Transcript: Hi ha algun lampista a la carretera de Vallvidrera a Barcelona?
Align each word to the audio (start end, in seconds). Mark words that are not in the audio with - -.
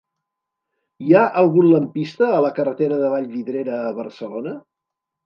Hi 1.07 1.11
ha 1.17 1.25
algun 1.41 1.67
lampista 1.73 2.29
a 2.37 2.39
la 2.45 2.51
carretera 2.61 2.97
de 3.03 3.13
Vallvidrera 3.17 3.77
a 3.83 3.93
Barcelona? 4.01 4.57